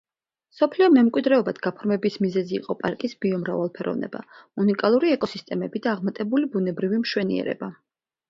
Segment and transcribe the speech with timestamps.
[0.53, 4.23] მსოფლიო მემკვიდრეობად გაფორმების მიზეზი იყო პარკის ბიომრავალფეროვნება,
[4.63, 7.71] უნიკალური ეკოსისტემები და აღმატებული ბუნებრივი მშვენიერება.